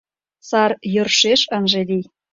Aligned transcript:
Сар 0.49 0.71
йӧршеш 0.93 1.41
ынже 1.57 1.81
лий. 1.89 2.05